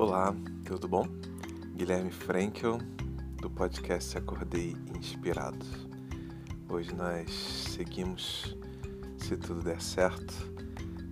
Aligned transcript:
Olá, 0.00 0.34
tudo 0.64 0.88
bom? 0.88 1.06
Guilherme 1.76 2.10
Frankel, 2.10 2.78
do 3.38 3.50
podcast 3.50 4.16
Acordei 4.16 4.74
Inspirado. 4.96 5.66
Hoje 6.70 6.90
nós 6.94 7.30
seguimos, 7.30 8.56
se 9.18 9.36
tudo 9.36 9.62
der 9.62 9.78
certo, 9.82 10.32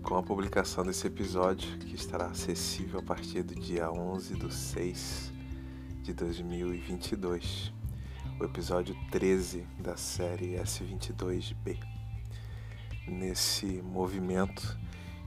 com 0.02 0.16
a 0.16 0.22
publicação 0.22 0.86
desse 0.86 1.06
episódio 1.06 1.78
que 1.80 1.96
estará 1.96 2.28
acessível 2.28 3.00
a 3.00 3.02
partir 3.02 3.42
do 3.42 3.54
dia 3.54 3.92
11 3.92 4.36
de 4.36 4.54
6 4.54 5.32
de 6.00 6.14
2022, 6.14 7.70
o 8.40 8.44
episódio 8.44 8.96
13 9.10 9.66
da 9.78 9.98
série 9.98 10.54
S22B. 10.54 11.78
Nesse 13.06 13.82
movimento 13.82 14.78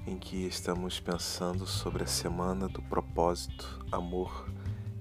em 0.05 0.17
que 0.17 0.45
estamos 0.47 0.99
pensando 0.99 1.65
sobre 1.65 2.03
a 2.03 2.07
semana 2.07 2.67
do 2.67 2.81
propósito, 2.81 3.85
amor, 3.91 4.49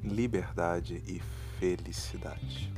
liberdade 0.03 1.03
e 1.07 1.21
felicidade. 1.59 2.73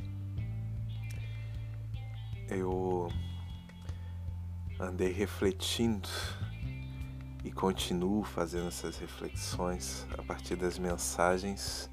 Eu 2.49 3.09
andei 4.79 5.11
refletindo 5.11 6.09
e 7.43 7.51
continuo 7.51 8.23
fazendo 8.23 8.67
essas 8.67 8.97
reflexões 8.97 10.07
a 10.17 10.23
partir 10.23 10.55
das 10.55 10.79
mensagens 10.79 11.89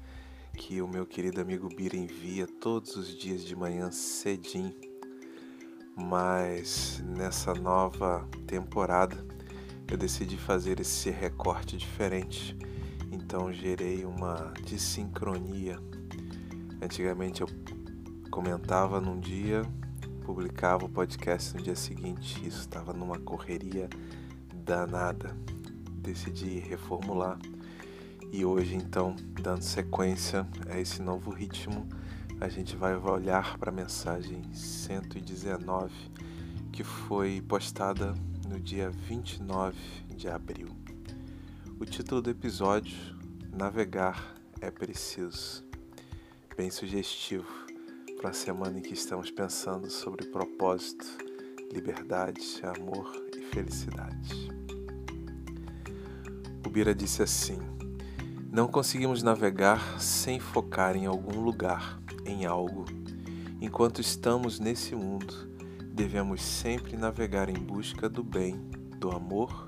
que 0.53 0.81
o 0.81 0.87
meu 0.87 1.05
querido 1.05 1.41
amigo 1.41 1.67
Bira 1.67 1.97
envia 1.97 2.47
todos 2.47 2.95
os 2.95 3.17
dias 3.17 3.43
de 3.43 3.55
manhã 3.55 3.91
cedinho. 3.91 4.75
Mas 5.95 7.01
nessa 7.05 7.53
nova 7.53 8.27
temporada 8.47 9.30
eu 9.91 9.97
decidi 9.97 10.37
fazer 10.37 10.79
esse 10.79 11.09
recorte 11.09 11.75
diferente. 11.75 12.57
Então 13.11 13.51
gerei 13.51 14.05
uma 14.05 14.53
desincronia. 14.65 15.77
Antigamente 16.81 17.41
eu 17.41 17.49
comentava 18.31 19.01
num 19.01 19.19
dia, 19.19 19.63
publicava 20.23 20.85
o 20.85 20.89
podcast 20.89 21.57
no 21.57 21.61
dia 21.61 21.75
seguinte. 21.75 22.39
Isso 22.47 22.61
estava 22.61 22.93
numa 22.93 23.19
correria 23.19 23.89
danada. 24.63 25.35
Decidi 25.97 26.59
reformular. 26.59 27.37
E 28.31 28.45
hoje, 28.45 28.75
então, 28.75 29.13
dando 29.41 29.61
sequência 29.61 30.47
a 30.69 30.79
esse 30.79 31.01
novo 31.01 31.31
ritmo, 31.31 31.85
a 32.39 32.47
gente 32.47 32.77
vai 32.77 32.95
olhar 32.95 33.57
para 33.57 33.71
a 33.71 33.73
mensagem 33.73 34.41
119 34.53 35.91
que 36.71 36.81
foi 36.81 37.41
postada 37.41 38.15
no 38.51 38.59
dia 38.59 38.89
29 38.89 39.77
de 40.13 40.27
abril. 40.27 40.67
O 41.79 41.85
título 41.85 42.21
do 42.21 42.29
episódio: 42.29 42.97
Navegar 43.49 44.35
é 44.59 44.69
preciso. 44.69 45.63
Bem 46.57 46.69
sugestivo 46.69 47.47
para 48.17 48.31
a 48.31 48.33
semana 48.33 48.77
em 48.77 48.81
que 48.81 48.93
estamos 48.93 49.31
pensando 49.31 49.89
sobre 49.89 50.25
propósito, 50.27 51.05
liberdade, 51.71 52.59
amor 52.63 53.09
e 53.33 53.41
felicidade. 53.55 54.51
O 56.65 56.69
Bira 56.69 56.93
disse 56.93 57.23
assim: 57.23 57.57
Não 58.51 58.67
conseguimos 58.67 59.23
navegar 59.23 59.97
sem 59.97 60.41
focar 60.41 60.97
em 60.97 61.05
algum 61.05 61.39
lugar, 61.39 62.01
em 62.25 62.45
algo. 62.45 62.83
Enquanto 63.61 64.01
estamos 64.01 64.59
nesse 64.59 64.93
mundo, 64.93 65.50
devemos 65.93 66.41
sempre 66.41 66.95
navegar 66.95 67.49
em 67.49 67.59
busca 67.59 68.07
do 68.07 68.23
bem, 68.23 68.55
do 68.97 69.11
amor 69.11 69.67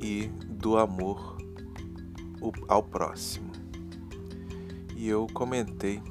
e 0.00 0.28
do 0.48 0.78
amor 0.78 1.36
ao 2.68 2.82
próximo. 2.82 3.50
E 4.96 5.08
eu 5.08 5.26
comentei, 5.32 6.02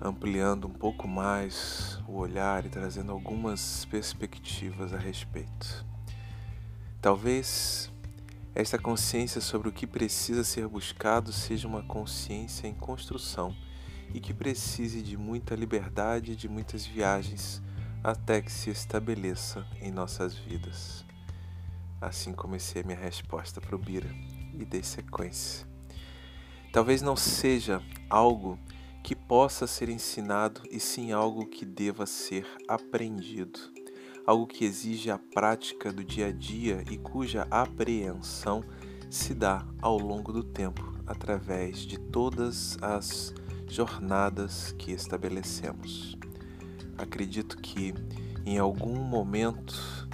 ampliando 0.00 0.66
um 0.66 0.72
pouco 0.72 1.08
mais 1.08 1.98
o 2.06 2.16
olhar 2.16 2.64
e 2.64 2.68
trazendo 2.68 3.12
algumas 3.12 3.84
perspectivas 3.86 4.92
a 4.92 4.98
respeito. 4.98 5.84
Talvez 7.00 7.90
esta 8.54 8.78
consciência 8.78 9.40
sobre 9.40 9.68
o 9.68 9.72
que 9.72 9.86
precisa 9.86 10.44
ser 10.44 10.68
buscado 10.68 11.32
seja 11.32 11.66
uma 11.66 11.82
consciência 11.82 12.68
em 12.68 12.74
construção 12.74 13.54
e 14.14 14.20
que 14.20 14.32
precise 14.32 15.02
de 15.02 15.16
muita 15.16 15.56
liberdade 15.56 16.32
e 16.32 16.36
de 16.36 16.48
muitas 16.48 16.86
viagens 16.86 17.60
até 18.02 18.40
que 18.40 18.52
se 18.52 18.70
estabeleça 18.70 19.66
em 19.80 19.90
nossas 19.90 20.34
vidas. 20.34 21.04
Assim 22.00 22.32
comecei 22.32 22.82
a 22.82 22.84
minha 22.84 22.98
resposta 22.98 23.60
para 23.60 23.74
o 23.74 23.78
Bira 23.78 24.08
e 24.52 24.64
dei 24.64 24.82
sequência. 24.82 25.66
Talvez 26.72 27.02
não 27.02 27.16
seja 27.16 27.82
algo 28.08 28.58
que 29.02 29.14
possa 29.14 29.66
ser 29.66 29.88
ensinado 29.88 30.62
e 30.70 30.78
sim 30.78 31.12
algo 31.12 31.46
que 31.46 31.64
deva 31.64 32.06
ser 32.06 32.46
aprendido, 32.68 33.58
algo 34.26 34.46
que 34.46 34.64
exige 34.64 35.10
a 35.10 35.18
prática 35.18 35.92
do 35.92 36.04
dia 36.04 36.28
a 36.28 36.32
dia 36.32 36.84
e 36.90 36.96
cuja 36.98 37.46
apreensão 37.50 38.62
se 39.10 39.34
dá 39.34 39.66
ao 39.80 39.98
longo 39.98 40.32
do 40.32 40.42
tempo 40.42 40.94
através 41.06 41.78
de 41.80 41.98
todas 41.98 42.76
as 42.82 43.34
jornadas 43.68 44.74
que 44.78 44.92
estabelecemos. 44.92 46.16
Acredito 46.96 47.56
que 47.58 47.94
em 48.46 48.58
algum 48.58 48.94
momento 48.94 50.08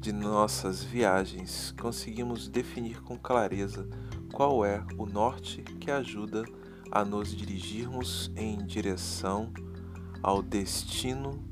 de 0.00 0.12
nossas 0.12 0.82
viagens 0.82 1.74
conseguimos 1.80 2.48
definir 2.48 3.00
com 3.02 3.18
clareza 3.18 3.88
qual 4.32 4.64
é 4.64 4.84
o 4.96 5.06
norte 5.06 5.62
que 5.80 5.90
ajuda 5.90 6.44
a 6.90 7.04
nos 7.04 7.34
dirigirmos 7.34 8.30
em 8.36 8.58
direção 8.64 9.52
ao 10.22 10.42
destino 10.42 11.44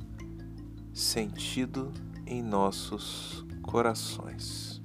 sentido 0.92 1.92
em 2.26 2.42
nossos 2.42 3.44
corações. 3.62 4.80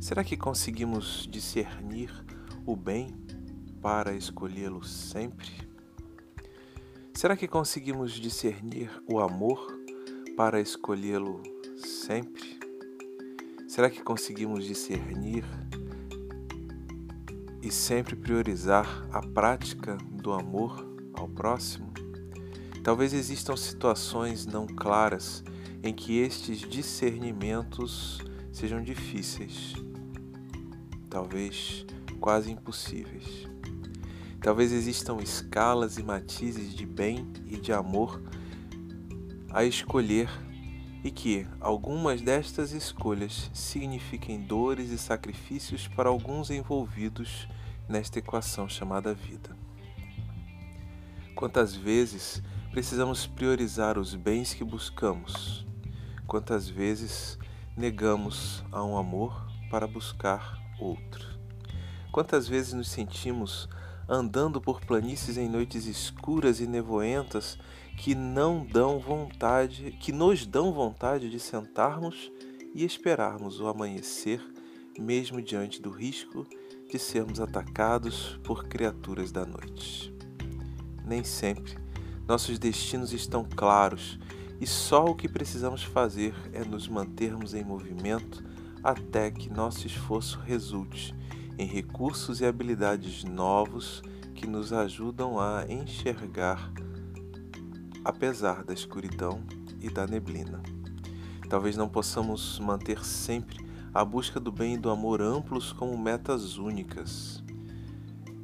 Será 0.00 0.22
que 0.22 0.36
conseguimos 0.36 1.26
discernir 1.30 2.10
o 2.66 2.76
bem 2.76 3.23
para 3.84 4.14
escolhê-lo 4.14 4.82
sempre? 4.82 5.50
Será 7.12 7.36
que 7.36 7.46
conseguimos 7.46 8.12
discernir 8.12 8.90
o 9.06 9.20
amor 9.20 9.78
para 10.34 10.58
escolhê-lo 10.58 11.42
sempre? 11.76 12.58
Será 13.68 13.90
que 13.90 14.02
conseguimos 14.02 14.64
discernir 14.64 15.44
e 17.60 17.70
sempre 17.70 18.16
priorizar 18.16 19.06
a 19.12 19.20
prática 19.20 19.98
do 20.12 20.32
amor 20.32 20.82
ao 21.12 21.28
próximo? 21.28 21.92
Talvez 22.82 23.12
existam 23.12 23.54
situações 23.54 24.46
não 24.46 24.66
claras 24.66 25.44
em 25.82 25.92
que 25.92 26.20
estes 26.20 26.60
discernimentos 26.60 28.18
sejam 28.50 28.82
difíceis, 28.82 29.74
talvez 31.10 31.84
quase 32.18 32.50
impossíveis. 32.50 33.53
Talvez 34.44 34.72
existam 34.72 35.22
escalas 35.22 35.96
e 35.96 36.02
matizes 36.02 36.74
de 36.74 36.84
bem 36.84 37.26
e 37.46 37.56
de 37.56 37.72
amor 37.72 38.22
a 39.50 39.64
escolher 39.64 40.28
e 41.02 41.10
que 41.10 41.46
algumas 41.58 42.20
destas 42.20 42.72
escolhas 42.72 43.50
signifiquem 43.54 44.42
dores 44.42 44.90
e 44.90 44.98
sacrifícios 44.98 45.88
para 45.88 46.10
alguns 46.10 46.50
envolvidos 46.50 47.48
nesta 47.88 48.18
equação 48.18 48.68
chamada 48.68 49.14
vida. 49.14 49.56
Quantas 51.34 51.74
vezes 51.74 52.42
precisamos 52.70 53.26
priorizar 53.26 53.98
os 53.98 54.14
bens 54.14 54.52
que 54.52 54.62
buscamos? 54.62 55.66
Quantas 56.26 56.68
vezes 56.68 57.38
negamos 57.74 58.62
a 58.70 58.84
um 58.84 58.98
amor 58.98 59.50
para 59.70 59.86
buscar 59.86 60.60
outro? 60.78 61.38
Quantas 62.12 62.46
vezes 62.46 62.74
nos 62.74 62.90
sentimos 62.90 63.70
andando 64.08 64.60
por 64.60 64.80
planícies 64.80 65.36
em 65.36 65.48
noites 65.48 65.86
escuras 65.86 66.60
e 66.60 66.66
nevoentas 66.66 67.58
que 67.96 68.14
não 68.14 68.66
dão 68.66 68.98
vontade, 68.98 69.96
que 70.00 70.12
nos 70.12 70.46
dão 70.46 70.72
vontade 70.72 71.30
de 71.30 71.38
sentarmos 71.38 72.30
e 72.74 72.84
esperarmos 72.84 73.60
o 73.60 73.68
amanhecer, 73.68 74.40
mesmo 74.98 75.40
diante 75.40 75.80
do 75.80 75.90
risco 75.90 76.46
de 76.90 76.98
sermos 76.98 77.40
atacados 77.40 78.38
por 78.44 78.64
criaturas 78.64 79.32
da 79.32 79.44
noite. 79.44 80.12
Nem 81.04 81.24
sempre 81.24 81.76
nossos 82.26 82.58
destinos 82.58 83.12
estão 83.12 83.44
claros 83.44 84.18
e 84.60 84.66
só 84.66 85.04
o 85.04 85.14
que 85.14 85.28
precisamos 85.28 85.82
fazer 85.82 86.34
é 86.52 86.64
nos 86.64 86.88
mantermos 86.88 87.54
em 87.54 87.62
movimento 87.62 88.42
até 88.82 89.30
que 89.30 89.50
nosso 89.50 89.86
esforço 89.86 90.38
resulte 90.40 91.14
em 91.58 91.66
recursos 91.66 92.40
e 92.40 92.46
habilidades 92.46 93.24
novos 93.24 94.02
que 94.34 94.46
nos 94.46 94.72
ajudam 94.72 95.38
a 95.38 95.64
enxergar 95.68 96.72
apesar 98.04 98.62
da 98.62 98.74
escuridão 98.74 99.42
e 99.80 99.88
da 99.88 100.06
neblina. 100.06 100.62
Talvez 101.48 101.76
não 101.76 101.88
possamos 101.88 102.58
manter 102.58 103.04
sempre 103.04 103.64
a 103.92 104.04
busca 104.04 104.38
do 104.38 104.52
bem 104.52 104.74
e 104.74 104.78
do 104.78 104.90
amor 104.90 105.22
amplos 105.22 105.72
como 105.72 105.96
metas 105.96 106.58
únicas. 106.58 107.42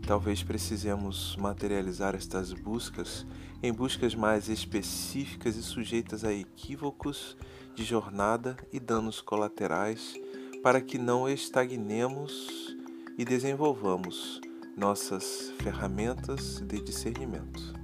Talvez 0.06 0.42
precisemos 0.42 1.36
materializar 1.36 2.14
estas 2.14 2.52
buscas 2.52 3.26
em 3.62 3.72
buscas 3.72 4.14
mais 4.14 4.48
específicas 4.48 5.56
e 5.56 5.62
sujeitas 5.62 6.24
a 6.24 6.32
equívocos 6.32 7.36
de 7.74 7.84
jornada 7.84 8.56
e 8.72 8.80
danos 8.80 9.20
colaterais 9.20 10.14
para 10.62 10.80
que 10.80 10.98
não 10.98 11.28
estagnemos 11.28 12.69
e 13.16 13.24
desenvolvamos 13.24 14.40
nossas 14.76 15.52
ferramentas 15.58 16.60
de 16.66 16.80
discernimento. 16.80 17.74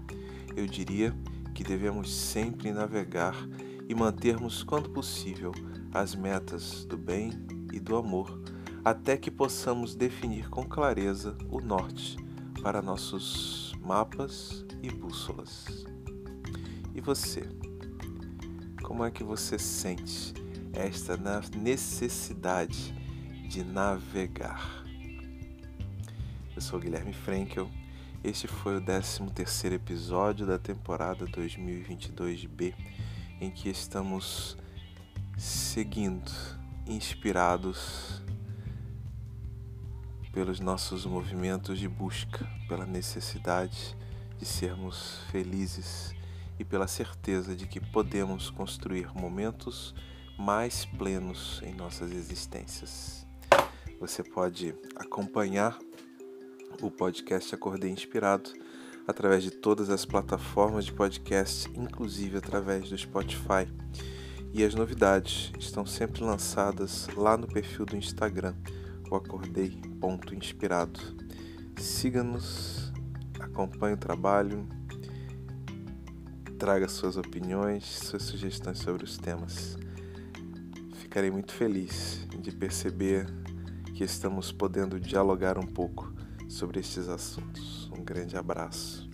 Eu 0.56 0.66
diria 0.66 1.14
que 1.54 1.62
devemos 1.62 2.14
sempre 2.14 2.72
navegar 2.72 3.34
e 3.88 3.94
mantermos, 3.94 4.62
quando 4.62 4.90
possível, 4.90 5.52
as 5.92 6.14
metas 6.14 6.84
do 6.84 6.96
bem 6.96 7.30
e 7.72 7.78
do 7.78 7.96
amor, 7.96 8.40
até 8.84 9.16
que 9.16 9.30
possamos 9.30 9.94
definir 9.94 10.48
com 10.48 10.64
clareza 10.64 11.36
o 11.50 11.60
norte 11.60 12.16
para 12.62 12.80
nossos 12.82 13.74
mapas 13.82 14.64
e 14.82 14.90
bússolas. 14.90 15.86
E 16.94 17.00
você? 17.00 17.48
Como 18.82 19.04
é 19.04 19.10
que 19.10 19.22
você 19.22 19.58
sente 19.58 20.32
esta 20.72 21.16
necessidade 21.56 22.94
de 23.48 23.62
navegar? 23.64 24.85
Eu 26.56 26.62
sou 26.62 26.80
Guilherme 26.80 27.12
Frankel. 27.12 27.68
Este 28.24 28.48
foi 28.48 28.78
o 28.78 28.80
13º 28.80 29.74
episódio 29.74 30.46
da 30.46 30.58
temporada 30.58 31.26
2022B, 31.26 32.72
em 33.38 33.50
que 33.50 33.68
estamos 33.68 34.56
seguindo, 35.36 36.32
inspirados 36.86 38.22
pelos 40.32 40.58
nossos 40.58 41.04
movimentos 41.04 41.78
de 41.78 41.86
busca, 41.86 42.48
pela 42.66 42.86
necessidade 42.86 43.94
de 44.38 44.46
sermos 44.46 45.18
felizes 45.30 46.14
e 46.58 46.64
pela 46.64 46.88
certeza 46.88 47.54
de 47.54 47.66
que 47.66 47.80
podemos 47.80 48.48
construir 48.48 49.14
momentos 49.14 49.94
mais 50.38 50.86
plenos 50.86 51.60
em 51.62 51.74
nossas 51.74 52.12
existências. 52.12 53.26
Você 54.00 54.22
pode 54.22 54.74
acompanhar 54.94 55.78
o 56.82 56.90
podcast 56.90 57.54
Acordei 57.54 57.90
Inspirado 57.90 58.50
através 59.06 59.42
de 59.42 59.50
todas 59.50 59.88
as 59.88 60.04
plataformas 60.04 60.84
de 60.84 60.92
podcast, 60.92 61.70
inclusive 61.74 62.38
através 62.38 62.90
do 62.90 62.98
Spotify. 62.98 63.68
E 64.52 64.64
as 64.64 64.74
novidades 64.74 65.52
estão 65.58 65.86
sempre 65.86 66.24
lançadas 66.24 67.08
lá 67.16 67.36
no 67.36 67.46
perfil 67.46 67.86
do 67.86 67.96
Instagram, 67.96 68.54
o 69.10 69.14
acordei.inspirado. 69.14 71.00
Siga-nos, 71.78 72.92
acompanhe 73.38 73.94
o 73.94 73.98
trabalho, 73.98 74.66
traga 76.58 76.88
suas 76.88 77.16
opiniões, 77.16 77.84
suas 77.84 78.22
sugestões 78.22 78.78
sobre 78.78 79.04
os 79.04 79.16
temas. 79.18 79.76
Ficarei 80.94 81.30
muito 81.30 81.52
feliz 81.52 82.26
de 82.40 82.50
perceber 82.50 83.26
que 83.94 84.04
estamos 84.04 84.52
podendo 84.52 84.98
dialogar 84.98 85.58
um 85.58 85.66
pouco 85.66 86.12
sobre 86.48 86.80
estes 86.80 87.08
assuntos. 87.08 87.90
Um 87.92 88.02
grande 88.02 88.36
abraço. 88.36 89.05